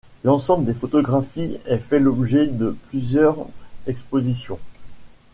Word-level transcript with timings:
L'ensemble 0.23 0.65
des 0.65 0.73
photographies 0.73 1.59
a 1.69 1.77
fait 1.77 1.99
l'objet 1.99 2.47
de 2.47 2.75
plusieurs 2.89 3.37
expositions. 3.85 4.57